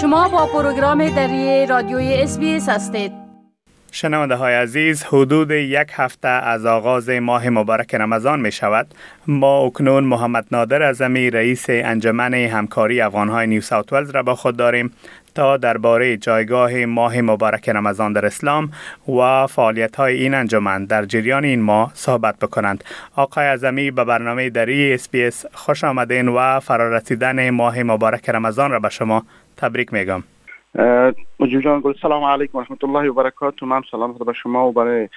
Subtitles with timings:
[0.00, 3.12] شما با پروگرام دری رادیوی اس هستید.
[3.92, 8.94] شنونده های عزیز حدود یک هفته از آغاز ماه مبارک رمضان می شود
[9.26, 14.56] ما اکنون محمد نادر اعظمی رئیس انجمن همکاری افغانهای نیو ساوت ولز را با خود
[14.56, 14.92] داریم
[15.34, 18.70] تا درباره جایگاه ماه مبارک رمضان در اسلام
[19.08, 20.84] و فعالیت های این انجمن.
[20.84, 22.84] در جریان این ماه صحبت بکنند.
[23.16, 28.70] آقای اعظمی به برنامه دری اس بی اس خوش آمدین و فرارسیدن ماه مبارک رمضان
[28.70, 29.24] را به شما
[29.56, 30.22] تبریک میگم.
[31.40, 34.72] مجیب جان گل سلام علیکم و رحمت الله و برکاته من سلام به شما و
[34.72, 35.08] برای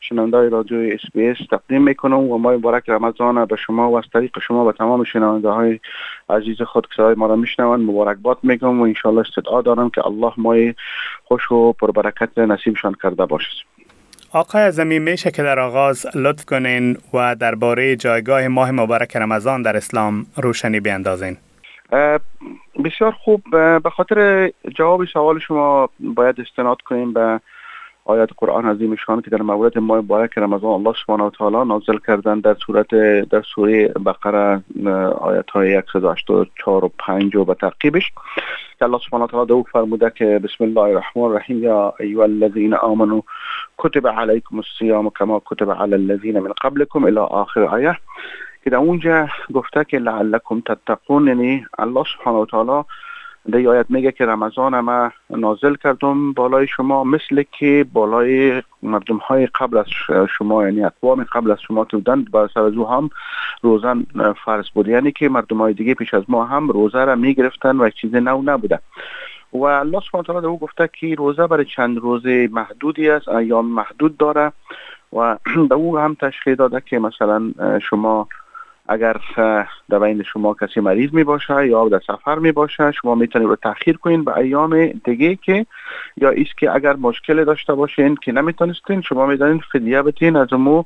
[0.00, 4.04] شنونده رادیو اس بی اس تقدیم می‌کنم و ماه مبارک رمضان به شما و از
[4.12, 5.80] طریق شما و تمام شنونده های
[6.30, 10.32] عزیز خود که صدای ما را میشنوند مبارکباد میگم و انشاءالله استدعا دارم که الله
[10.36, 10.56] ماه
[11.24, 13.56] خوش و پربرکت نصیبشان کرده باشد.
[14.32, 19.76] آقای اعظمی میشه که در آغاز لطف کنین و درباره جایگاه ماه مبارک رمضان در
[19.76, 21.36] اسلام روشنی بیندازین
[22.84, 23.42] بسیار خوب.
[23.52, 27.40] به خاطر جواب سوال شما باید استناد کنیم به
[28.04, 32.40] آیات قرآن عظیمشان که در مورد ماه مبارک رمضان الله سبحانه و تعالی نازل کردن
[32.40, 32.94] در صورت
[33.30, 34.62] در سوره بقره
[35.20, 38.12] آیات های 184 و 5 و به تعقیبش
[38.78, 42.74] که الله سبحانه و تعالی دو فرموده که بسم الله الرحمن الرحیم یا ایها الذین
[42.74, 43.22] آمنوا
[43.78, 47.96] کتب علیکم الصیام کما کتب علی الذین من قبلكم الى آخر آیه.
[48.64, 52.84] که در اونجا گفته که لعلکم تتقون یعنی الله سبحانه و تعالی
[53.50, 59.46] در آیت میگه که رمضان ما نازل کردم بالای شما مثل که بالای مردم های
[59.46, 59.86] قبل از
[60.38, 63.10] شما یعنی اقوام قبل از شما بودند بر سر از هم
[63.62, 64.04] روزن
[64.44, 64.88] فرض بود.
[64.88, 68.42] یعنی که مردم های دیگه پیش از ما هم روزه را می‌گرفتن و چیز نو
[68.42, 68.80] نبوده.
[69.52, 74.16] و الله سبحانه تعالی او گفته که روزه برای چند روزه محدودی است ایام محدود
[74.16, 74.52] داره.
[75.12, 75.38] و
[75.68, 77.52] به او هم تشخیص داده که مثلا
[77.90, 78.28] شما
[78.88, 79.16] اگر
[79.90, 83.56] در بین شما کسی مریض می باشه یا در سفر می باشه شما می‌تونید رو
[83.56, 85.66] تاخیر کنین به ایام دیگه که
[86.16, 90.82] یا ایست که اگر مشکل داشته باشین که نمی‌تونستین شما می‌دانین فدیه بتین از مو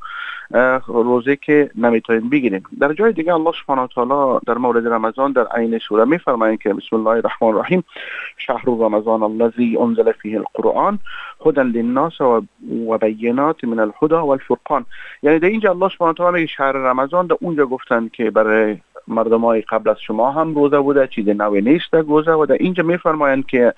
[0.86, 2.62] روزه که نمی‌تونین بگیرین.
[2.80, 3.82] در جای دیگه الله سبحانه
[4.14, 7.84] و در مورد رمضان در عین سوره میفرمایند که بسم الله الرحمن الرحیم
[8.36, 10.98] شهر رمضان الذي انزل فيه القرآن
[11.46, 12.42] هدى للناس و
[13.00, 14.86] بینات من الهدى والفرقان.
[15.22, 18.78] یعنی در اینجا الله سبحانه و تعالی میگه شهر رمضان در اونجا گفتن که برای
[19.08, 23.46] مردم های قبل از شما هم روزه بوده چیز نوی نیست و در اینجا میفرمایند
[23.46, 23.74] که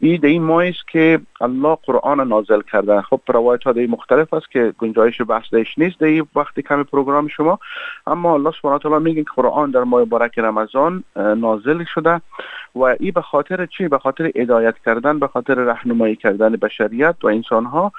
[0.00, 3.02] این در این ماه است که الله قرآن نازل کرده.
[3.02, 7.28] خب روایت ها مختلف است که گنجایش بحث دهش نیست در این وقتی کمی پروگرام
[7.28, 7.58] شما.
[8.06, 12.20] اما الله سبحانه تعالی میگه که قرآن در ماه مبارک رمضان نازل شده
[12.74, 17.26] و این به خاطر چی؟ به خاطر هدایت کردن به خاطر رهنمایی کردن بشریت و
[17.26, 17.92] انسان ها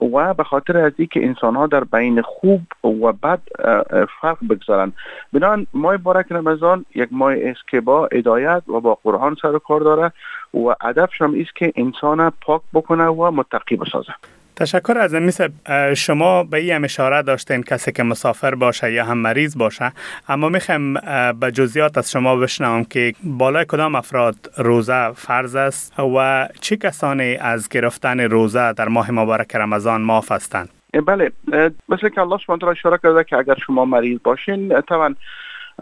[0.00, 3.40] و به خاطر از اینکه انسان ها در بین خوب و بد
[4.20, 4.92] فرق بگذارن.
[5.32, 9.80] بنان ماه بارک رمضان یک ماه است که با هدایت و با قرآن سر کار
[9.80, 10.12] داره
[10.54, 14.12] و هدفش هم است که انسان پاک بکنه و متقی بسازه.
[14.56, 15.40] تشکر از میس
[15.96, 19.92] شما به این هم اشاره داشتین کسی که مسافر باشه یا هم مریض باشه.
[20.28, 20.94] اما می‌خوایم
[21.40, 27.36] به جزیات از شما بشنوم که بالای کدام افراد روزه فرض است و چه کسانی
[27.36, 30.68] از گرفتن روزه در ماه مبارک رمضان معاف هستند؟
[31.06, 31.32] بله
[31.88, 35.14] مثل که الله سبحانه اشاره کرده که اگر شما مریض باشین طبعا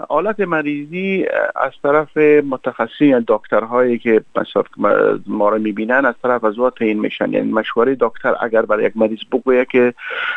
[0.09, 1.27] حالت مریضی
[1.57, 4.25] از طرف متخصصین دکترهایی که
[5.27, 7.33] ما رو می‌بینن از طرف از این میشن.
[7.33, 9.95] یعنی مشوره دکتر اگر برای یک مریض بگویه که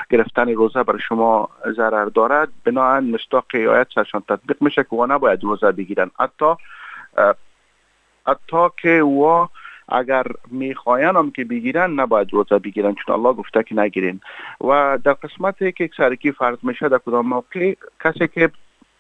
[0.10, 5.44] گرفتن روزه برای شما ضرر دارد بناهن مستاق آیت سرشان تطبیق میشه که و نباید
[5.44, 6.12] روزه بگیرن.
[6.20, 6.56] حتی
[8.28, 9.48] حتی که و
[9.90, 14.22] اگر می‌خواین هم که بگیرن نباید روزه بگیرن چون الله گفته که نگیرین.
[14.62, 17.74] و در قسمتی که سرکی فرض میشه در کدام موقع؟
[18.04, 18.52] کسی که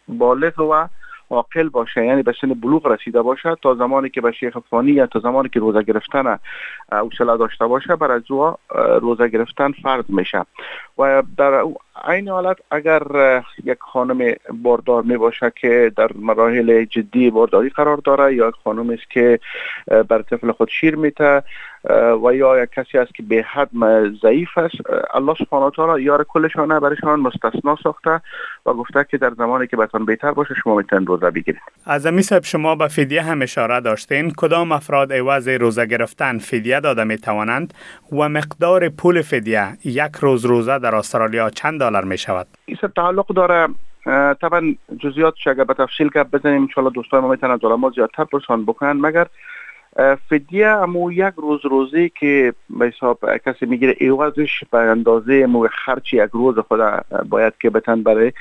[0.07, 0.88] بالغ و
[1.29, 2.06] عاقل باشه.
[2.06, 5.50] یعنی به سن بلوغ رسیده باشه تا زمانی که به شیخ فانی یا تا زمانی
[5.50, 6.39] که روزه گرفتن
[6.91, 8.22] حوصله داشته باشه بر از
[9.01, 10.45] روزه گرفتن فرض میشه.
[11.01, 11.66] و در
[12.09, 13.01] این حالت اگر
[13.63, 18.90] یک خانم باردار می باشه که در مراحل جدی بارداری قرار داره یا یک خانم
[18.90, 19.40] است که
[19.87, 21.43] بر طفل خود شیر میته
[22.23, 23.70] و یا یک کسی است که به حد
[24.22, 24.75] ضعیف است
[25.14, 28.22] الله سبحانه و تعالی یار کلشانه برایشان مستثنا ساخته
[28.66, 31.61] و گفته که در زمانی که بهتون بهتر باشه شما می‌تونید روزه بگیرید.
[31.85, 37.03] از صاحب شما به فدیه هم اشاره داشتین کدام افراد عوض روزه گرفتن فدیه داده
[37.03, 37.73] می توانند
[38.11, 43.28] و مقدار پول فدیه یک روز روزه در استرالیا چند دلار می شود این تعلق
[43.28, 43.67] داره
[44.41, 48.66] طبعا جزئیات اگر به تفصیل که بزنیم ان دوستان ما می‌تونن از علما زیادتر پرسان
[48.66, 48.91] بکنن.
[48.91, 49.28] مگر
[50.29, 56.14] فدیه امو یک روز روزی که به حساب کسی می‌گیره ایوازش به اندازه امو خرچ
[56.14, 56.79] یک روز خود
[57.29, 58.32] باید که بتن برای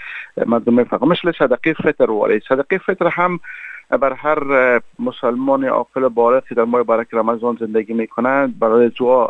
[0.47, 1.03] مردم فقط.
[1.03, 3.41] مثل صدقه فطر ولی صدقه فطر هم
[3.91, 9.29] بر هر مسلمان عاقل بالغ که در ماه مبارک رمضان زندگی می‌کنند برای دعا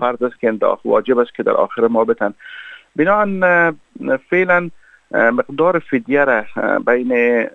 [0.00, 2.34] فرض است که واجب است که در آخر ما بتن.
[2.96, 3.78] بنابراین
[4.30, 4.70] فعلا
[5.12, 6.44] مقدار فدیه را
[6.86, 7.46] بین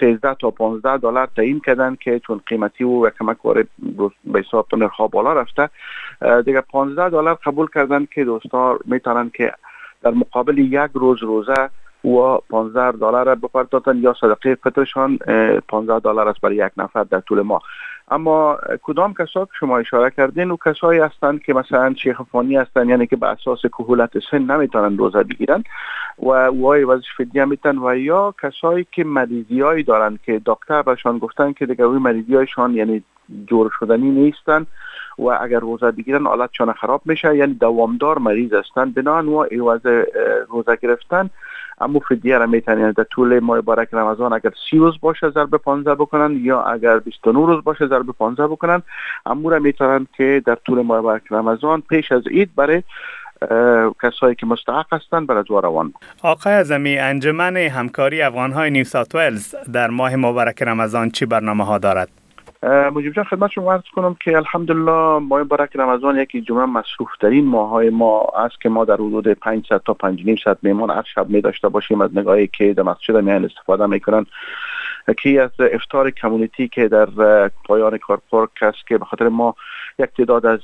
[0.00, 3.68] 13 تا 15 دلار تعیین کردن که چون قیمتی و کمک وارد
[4.24, 5.68] به حساب نرخ بالا رفته
[6.44, 9.52] دیگه 15 دلار قبول کردن که دوستا می‌تونن که
[10.02, 11.70] در مقابل یک روز روزه
[12.04, 15.16] و 15 دلار بپردازن یا صدقه فطرشان
[15.68, 17.62] 15 دلار است برای یک نفر در طول ماه.
[18.10, 22.88] اما کدام کسا که شما اشاره کردین و کسایی هستند که مثلا شیخ فانی هستند
[22.88, 25.64] یعنی که به اساس کهولت سن نمی‌تونن روزه بگیرن
[26.18, 31.18] و وای وزش فدیه میتن و یا کسایی که مریضی هایی دارن که دکتر برشان
[31.18, 33.02] گفتن که دیگه اوی مریضی هایشان یعنی
[33.46, 34.66] جور شدنی نیستن
[35.18, 39.80] و اگر روزه بگیرن حالتشان خراب میشه یعنی دوامدار مریض هستند بنان و ایواز
[40.48, 41.30] روزه گرفتن.
[41.82, 45.94] اما فدیه را می‌تونن در طول ماه بارک رمضان اگر سی روز باشه ضرب 15
[45.94, 48.82] بکنن یا اگر 29 روز باشه ضرب 15 بکنن
[49.26, 52.82] امو را می‌تونن که در طول ماه بارک رمضان پیش از عید برای
[54.02, 55.92] کسایی که مستحق هستند برای روان
[56.22, 61.78] آقای ازمی انجمن همکاری افغانهای نیو ساوت ولز در ماه مبارک رمضان چی برنامه ها
[61.78, 62.21] دارد؟
[62.62, 67.46] مجیب جان خدمت شما عرض کنم که الحمدلله ماه مبارک رمضان یکی جمعه مصروف ترین
[67.46, 69.96] ماه های ما است که ما در حدود 500 تا
[70.46, 72.00] 5.500 میمون هر شب می داشته باشیم.
[72.00, 74.26] از نگاهی که در مسجد میان استفاده می‌کنن.
[75.16, 77.06] کی از افتار کمونیتی که در
[77.64, 79.54] پایان کارپارک است که به خاطر ما
[79.98, 80.60] یک تعداد از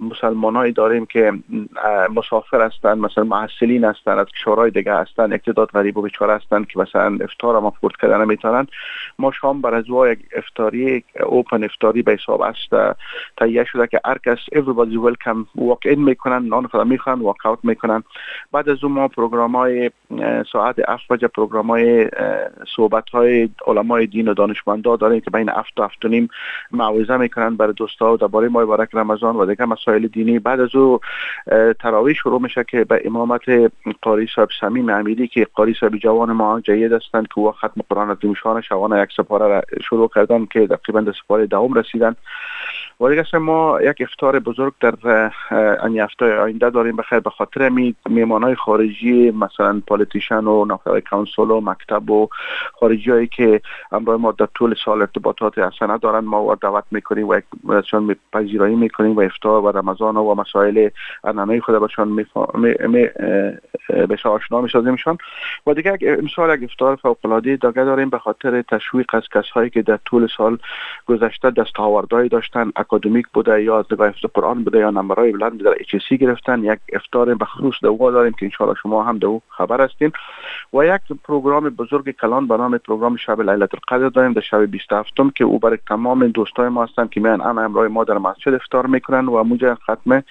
[0.00, 1.32] مسلمانایی داریم که
[2.14, 6.66] مسافر هستند مثلا محصلین هستند از کشورهای دیگه هستند یک تعداد غریب و بیچاره هستند
[6.66, 8.66] که مثلا افتار ما افورد کردن نمی‌تونن
[9.18, 12.96] ما شام بر از یک افتاری اوپن افتاری به حساب است
[13.36, 17.58] تهیه شده که هر کس everybody welcome واک این می‌کنن نان خدا می‌خوان واک اوت
[17.62, 18.02] می‌کنن.
[18.52, 19.90] بعد از اون ما پروگرام های
[20.52, 22.08] ساعت 7 بجه پروگرام های
[22.76, 26.28] صحبت های علمای دین و دانشمندا داریم که بین 7 و 7 نیم
[26.70, 30.38] موعظه می‌کنن برای دوستا و درباره ماه مبارک رمضان و دیگه مسائل دینی.
[30.38, 31.00] بعد از او
[31.80, 33.42] تراویح شروع میشه که به امامت
[34.02, 38.10] قاری صاحب سمیم امیری که قاری صاحب جوان ما جید هستند که و ختم قرآن
[38.10, 42.16] از شان شبانه یک سپاره را شروع کردن که تقریبا در سپاره دوم رسیدن.
[43.00, 45.32] و دیگه ما یک افتار بزرگ در
[45.86, 46.96] این هفته آینده داریم.
[46.96, 47.94] بخیر به خاطر می
[48.42, 52.28] های خارجی مثلا پالیتیشن و ناخدای کانسل و مکتب و
[52.72, 53.60] خارجی هایی که
[53.92, 59.16] همراه ما در طول سال ارتباطات حسنه دارن ما دعوت می‌کنیم و چون پذیرایی می‌کنیم
[59.16, 60.88] و افتار و رمضان و مسائل
[61.24, 62.26] انانه خود باشان می
[63.88, 65.18] به آشنا میشان
[65.66, 69.82] و دیگه امسال یک افتار فوق العاده دیگه داریم به خاطر تشویق از کسایی که
[69.82, 70.58] در طول سال
[71.06, 75.74] گذشته دستاوردهایی داشتن اکادمیک بوده یا از نگاه حفظ قرآن بوده یا نمبرهای بلند در
[75.80, 80.12] HSC گرفتن یک افطار بخصوص دو داریم که انشاءالله شما هم دو خبر هستین.
[80.74, 85.12] و یک پروگرام بزرگ کلان به نام پروگرام شب لیلت القدر داریم در شب 27
[85.34, 88.86] که او برای تمام دوستای ما هستن که میان هم همرای ما در مسجد افطار
[88.86, 90.22] می‌کنن و موجه ختم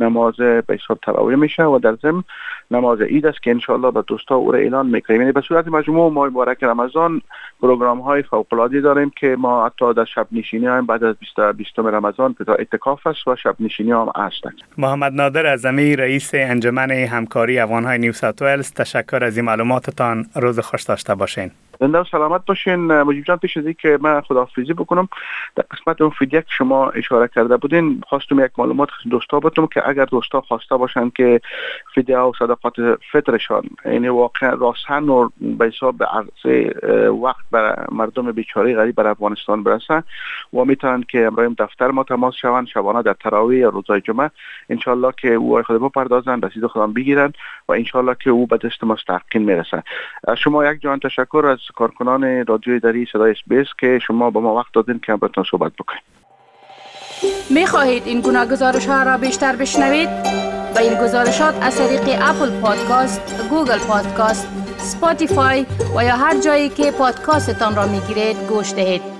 [0.00, 2.22] نماز به حساب تراویح میشه و در ضمن
[2.70, 5.20] نماز عید است که انشاءالله به دوستا او را اعلان می‌کنیم.
[5.20, 7.22] یعنی به صورت مجموع ماه مبارک رمضان
[7.60, 11.80] پروگرام های فوق العاده داریم که ما حتی در شب نشینی هم بعد از 20
[11.98, 17.98] رمضان اعتکاف است و شب نشینی هم هستند محمد نادر اعظمی رئیس انجمن همکاری افغانهای
[17.98, 20.26] نیو ساوت ولز تشکر از این معلوماتتان.
[20.34, 21.50] روز خوش داشته باشین.
[21.80, 22.80] زنده و سلامت باشین.
[23.02, 25.08] مجیب جان پیش از که من خداحافظی بکنم
[25.56, 29.88] در قسمت اون فدیه که شما اشاره کرده بودین خواستم یک معلومات دوستا بودم که
[29.88, 31.40] اگر دوستا خواسته باشن که
[31.94, 32.74] فدیه و صدقات
[33.12, 36.74] فطرشان یعنی واقعا راستن و به حساب عرضه
[37.22, 40.02] وقت بر مردم بیچاره غریب بر افغانستان برسن
[40.52, 44.30] و می‌تونن که امروز دفتر ما تماس شوند شبانه در تراویح یا روزهای جمعه.
[44.70, 47.32] انشالله که او خود بپردازن رسید خودم بگیرن
[47.68, 49.82] و انشالله که او به دست مستحقین می‌رسن
[50.38, 54.72] شما یک جان تشکر از کارکنان رادیوی دری صدای اسپیس که شما با ما وقت
[54.72, 56.02] دادین که براتون صحبت بکنیم
[57.50, 60.08] می خواهید این گناه گزارش ها را بیشتر بشنوید؟
[60.74, 64.48] با این گزارشات از طریق اپل پادکاست، گوگل پادکاست،
[64.78, 69.17] سپاتیفای و یا هر جایی که پادکاستتان را می گیرید گوش دهید.